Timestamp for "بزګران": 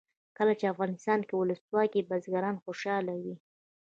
2.09-2.55